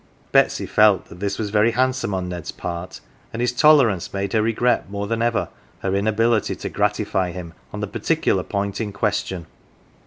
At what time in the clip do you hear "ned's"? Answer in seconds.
2.27-2.51